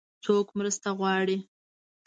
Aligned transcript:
څوک 0.23 0.47
مرسته 0.57 0.89
غواړي؟ 0.99 1.37